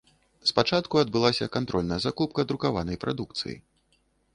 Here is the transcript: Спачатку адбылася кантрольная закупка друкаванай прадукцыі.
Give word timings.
Спачатку 0.51 1.01
адбылася 1.01 1.49
кантрольная 1.57 2.01
закупка 2.09 2.49
друкаванай 2.53 3.01
прадукцыі. 3.05 3.57